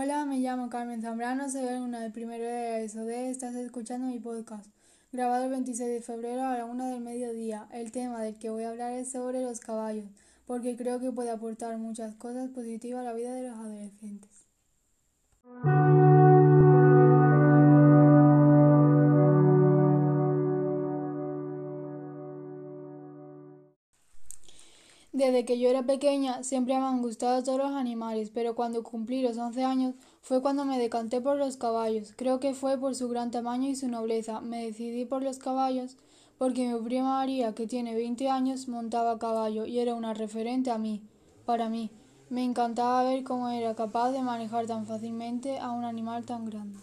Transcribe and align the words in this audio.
Hola, 0.00 0.24
me 0.26 0.38
llamo 0.38 0.70
Carmen 0.70 1.02
Zambrano, 1.02 1.50
soy 1.50 1.66
alumna 1.66 1.98
del 1.98 2.12
primero 2.12 2.44
de 2.44 2.84
ESOD. 2.84 3.10
Estás 3.10 3.56
escuchando 3.56 4.06
mi 4.06 4.20
podcast, 4.20 4.70
grabado 5.10 5.46
el 5.46 5.50
26 5.50 5.90
de 5.90 6.02
febrero 6.02 6.44
a 6.44 6.56
la 6.56 6.66
una 6.66 6.88
del 6.88 7.00
mediodía. 7.00 7.66
El 7.72 7.90
tema 7.90 8.22
del 8.22 8.38
que 8.38 8.48
voy 8.48 8.62
a 8.62 8.70
hablar 8.70 8.92
es 8.92 9.10
sobre 9.10 9.42
los 9.42 9.58
caballos, 9.58 10.06
porque 10.46 10.76
creo 10.76 11.00
que 11.00 11.10
puede 11.10 11.30
aportar 11.32 11.76
muchas 11.78 12.14
cosas 12.14 12.48
positivas 12.50 13.00
a 13.00 13.10
la 13.10 13.12
vida 13.12 13.32
de 13.32 13.48
los 13.48 13.58
adolescentes. 13.58 14.47
Desde 25.18 25.44
que 25.44 25.58
yo 25.58 25.68
era 25.68 25.82
pequeña 25.82 26.44
siempre 26.44 26.78
me 26.78 26.84
han 26.84 27.02
gustado 27.02 27.42
todos 27.42 27.58
los 27.58 27.72
animales, 27.72 28.30
pero 28.32 28.54
cuando 28.54 28.84
cumplí 28.84 29.20
los 29.20 29.36
11 29.36 29.64
años 29.64 29.96
fue 30.22 30.40
cuando 30.40 30.64
me 30.64 30.78
decanté 30.78 31.20
por 31.20 31.36
los 31.36 31.56
caballos. 31.56 32.12
Creo 32.14 32.38
que 32.38 32.54
fue 32.54 32.78
por 32.78 32.94
su 32.94 33.08
gran 33.08 33.32
tamaño 33.32 33.68
y 33.68 33.74
su 33.74 33.88
nobleza. 33.88 34.40
Me 34.40 34.64
decidí 34.64 35.06
por 35.06 35.24
los 35.24 35.40
caballos 35.40 35.96
porque 36.38 36.72
mi 36.72 36.80
prima 36.84 37.16
María, 37.16 37.52
que 37.52 37.66
tiene 37.66 37.96
20 37.96 38.30
años, 38.30 38.68
montaba 38.68 39.18
caballo 39.18 39.66
y 39.66 39.80
era 39.80 39.96
una 39.96 40.14
referente 40.14 40.70
a 40.70 40.78
mí, 40.78 41.02
para 41.44 41.68
mí. 41.68 41.90
Me 42.30 42.44
encantaba 42.44 43.02
ver 43.02 43.24
cómo 43.24 43.48
era 43.48 43.74
capaz 43.74 44.12
de 44.12 44.22
manejar 44.22 44.66
tan 44.68 44.86
fácilmente 44.86 45.58
a 45.58 45.72
un 45.72 45.82
animal 45.82 46.26
tan 46.26 46.44
grande. 46.44 46.78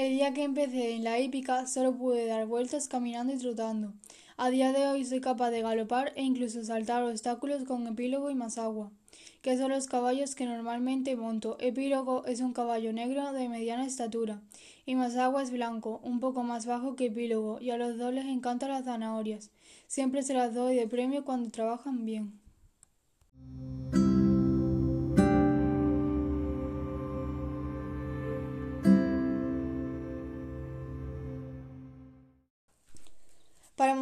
El 0.00 0.14
día 0.14 0.32
que 0.32 0.44
empecé 0.44 0.94
en 0.94 1.04
la 1.04 1.20
hípica 1.20 1.66
solo 1.66 1.94
pude 1.94 2.24
dar 2.24 2.46
vueltas 2.46 2.88
caminando 2.88 3.34
y 3.34 3.36
trotando. 3.36 3.92
A 4.38 4.48
día 4.48 4.72
de 4.72 4.86
hoy 4.86 5.04
soy 5.04 5.20
capaz 5.20 5.50
de 5.50 5.60
galopar 5.60 6.14
e 6.16 6.22
incluso 6.22 6.64
saltar 6.64 7.02
obstáculos 7.02 7.64
con 7.64 7.86
epílogo 7.86 8.30
y 8.30 8.34
masagua, 8.34 8.90
que 9.42 9.58
son 9.58 9.72
los 9.72 9.88
caballos 9.88 10.34
que 10.34 10.46
normalmente 10.46 11.16
monto. 11.16 11.58
Epílogo 11.60 12.24
es 12.24 12.40
un 12.40 12.54
caballo 12.54 12.94
negro 12.94 13.34
de 13.34 13.50
mediana 13.50 13.84
estatura 13.84 14.40
y 14.86 14.94
masagua 14.94 15.42
es 15.42 15.50
blanco, 15.50 16.00
un 16.02 16.18
poco 16.18 16.44
más 16.44 16.64
bajo 16.64 16.96
que 16.96 17.08
epílogo, 17.08 17.60
y 17.60 17.68
a 17.68 17.76
los 17.76 17.98
dos 17.98 18.14
les 18.14 18.24
encantan 18.24 18.70
las 18.70 18.86
zanahorias. 18.86 19.50
Siempre 19.86 20.22
se 20.22 20.32
las 20.32 20.54
doy 20.54 20.76
de 20.76 20.88
premio 20.88 21.26
cuando 21.26 21.50
trabajan 21.50 22.06
bien. 22.06 22.40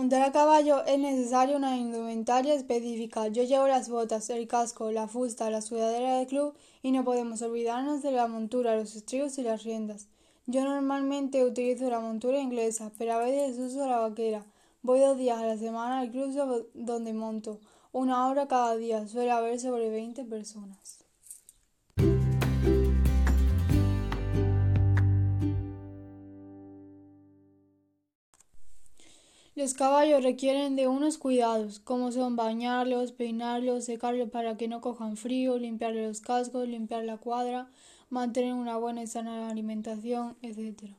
Montar 0.08 0.22
a 0.22 0.32
caballo 0.32 0.86
es 0.86 0.98
necesaria 0.98 1.54
una 1.54 1.76
indumentaria 1.76 2.54
específica. 2.54 3.28
Yo 3.28 3.42
llevo 3.42 3.68
las 3.68 3.90
botas, 3.90 4.30
el 4.30 4.48
casco, 4.48 4.90
la 4.90 5.06
fusta, 5.06 5.50
la 5.50 5.60
sudadera 5.60 6.16
del 6.16 6.26
club 6.26 6.54
y 6.82 6.92
no 6.92 7.04
podemos 7.04 7.42
olvidarnos 7.42 8.02
de 8.02 8.12
la 8.12 8.26
montura, 8.26 8.74
los 8.74 8.96
estribos 8.96 9.36
y 9.36 9.42
las 9.42 9.64
riendas. 9.64 10.06
Yo 10.46 10.64
normalmente 10.64 11.44
utilizo 11.44 11.90
la 11.90 12.00
montura 12.00 12.40
inglesa, 12.40 12.90
pero 12.96 13.12
a 13.12 13.18
veces 13.18 13.58
uso 13.58 13.86
la 13.86 13.98
vaquera. 13.98 14.46
Voy 14.80 15.00
dos 15.00 15.18
días 15.18 15.42
a 15.42 15.44
la 15.44 15.58
semana 15.58 15.98
al 15.98 16.10
club 16.10 16.70
donde 16.72 17.12
monto, 17.12 17.60
una 17.92 18.28
hora 18.28 18.48
cada 18.48 18.76
día. 18.76 19.06
Suele 19.06 19.30
haber 19.30 19.60
sobre 19.60 19.90
20 19.90 20.24
personas. 20.24 21.04
Los 29.58 29.74
caballos 29.74 30.22
requieren 30.22 30.76
de 30.76 30.86
unos 30.86 31.18
cuidados, 31.18 31.80
como 31.80 32.12
son 32.12 32.36
bañarlos, 32.36 33.10
peinarlos, 33.10 33.86
secarlos 33.86 34.30
para 34.30 34.56
que 34.56 34.68
no 34.68 34.80
cojan 34.80 35.16
frío, 35.16 35.58
limpiarle 35.58 36.06
los 36.06 36.20
cascos, 36.20 36.68
limpiar 36.68 37.04
la 37.04 37.16
cuadra, 37.16 37.68
mantener 38.08 38.54
una 38.54 38.76
buena 38.76 39.02
y 39.02 39.08
sana 39.08 39.48
alimentación, 39.48 40.36
etc. 40.42 40.94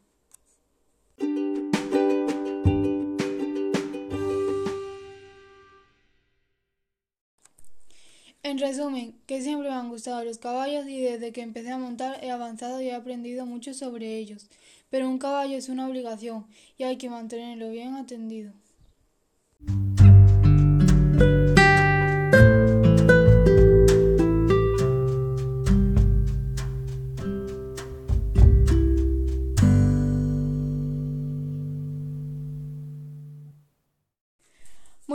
En 8.42 8.58
resumen, 8.58 9.16
que 9.28 9.42
siempre 9.42 9.68
me 9.68 9.76
han 9.76 9.90
gustado 9.90 10.24
los 10.24 10.38
caballos 10.38 10.88
y 10.88 11.02
desde 11.02 11.34
que 11.34 11.42
empecé 11.42 11.72
a 11.72 11.78
montar 11.78 12.24
he 12.24 12.32
avanzado 12.32 12.82
y 12.82 12.88
he 12.88 12.96
aprendido 12.96 13.46
mucho 13.46 13.74
sobre 13.74 14.18
ellos. 14.18 14.48
Pero 14.90 15.10
un 15.10 15.18
caballo 15.18 15.58
es 15.58 15.68
una 15.68 15.88
obligación 15.88 16.48
y 16.78 16.84
hay 16.84 16.96
que 16.96 17.10
mantenerlo 17.10 17.70
bien 17.70 17.96
atendido. 17.96 18.54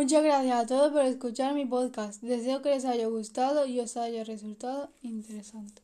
Muchas 0.05 0.23
gracias 0.23 0.63
a 0.63 0.67
todos 0.67 0.93
por 0.93 1.03
escuchar 1.07 1.55
mi 1.55 1.65
podcast. 1.65 2.21
Deseo 2.21 2.61
que 2.61 2.69
les 2.69 2.85
haya 2.85 3.07
gustado 3.07 3.65
y 3.65 3.81
os 3.81 3.97
haya 3.97 4.23
resultado 4.23 4.91
interesante. 5.01 5.81